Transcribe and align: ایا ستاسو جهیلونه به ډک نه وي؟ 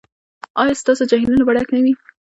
ایا 0.61 0.73
ستاسو 0.81 1.03
جهیلونه 1.09 1.43
به 1.47 1.51
ډک 1.55 1.67
نه 1.75 1.79
وي؟ 1.83 1.93